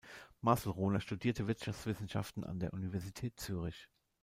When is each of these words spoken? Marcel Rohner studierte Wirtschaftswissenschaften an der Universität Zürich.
Marcel 0.41 0.71
Rohner 0.71 0.99
studierte 0.99 1.47
Wirtschaftswissenschaften 1.47 2.43
an 2.43 2.57
der 2.59 2.73
Universität 2.73 3.39
Zürich. 3.39 3.87